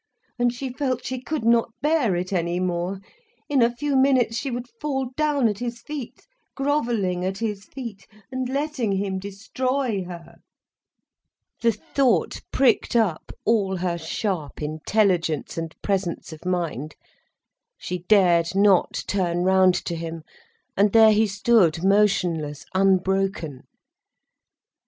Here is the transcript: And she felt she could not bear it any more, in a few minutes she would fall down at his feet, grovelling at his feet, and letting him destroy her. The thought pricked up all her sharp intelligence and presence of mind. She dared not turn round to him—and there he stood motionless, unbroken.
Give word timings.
And 0.39 0.51
she 0.51 0.73
felt 0.73 1.05
she 1.05 1.21
could 1.21 1.45
not 1.45 1.69
bear 1.79 2.15
it 2.15 2.33
any 2.33 2.59
more, 2.59 2.99
in 3.47 3.61
a 3.61 3.69
few 3.69 3.95
minutes 3.95 4.35
she 4.35 4.49
would 4.49 4.67
fall 4.67 5.11
down 5.15 5.47
at 5.47 5.59
his 5.59 5.79
feet, 5.79 6.25
grovelling 6.55 7.23
at 7.23 7.37
his 7.37 7.65
feet, 7.65 8.07
and 8.31 8.49
letting 8.49 8.93
him 8.93 9.19
destroy 9.19 10.03
her. 10.05 10.37
The 11.61 11.73
thought 11.73 12.41
pricked 12.51 12.95
up 12.95 13.31
all 13.45 13.75
her 13.77 13.99
sharp 13.99 14.59
intelligence 14.59 15.55
and 15.55 15.79
presence 15.83 16.33
of 16.33 16.45
mind. 16.45 16.95
She 17.77 17.99
dared 18.09 18.55
not 18.55 19.03
turn 19.05 19.43
round 19.43 19.75
to 19.85 19.95
him—and 19.95 20.93
there 20.93 21.11
he 21.13 21.27
stood 21.27 21.83
motionless, 21.83 22.65
unbroken. 22.73 23.65